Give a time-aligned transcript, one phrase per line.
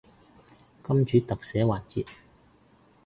[0.81, 2.07] 金主特寫環節